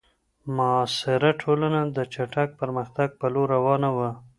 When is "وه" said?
3.97-4.09